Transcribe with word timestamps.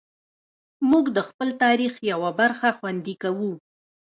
موږ 0.89 1.05
د 1.17 1.19
خپل 1.29 1.49
تاریخ 1.63 1.93
یوه 2.11 2.29
برخه 2.39 2.67
خوندي 2.77 3.15
کوو. 3.23 3.51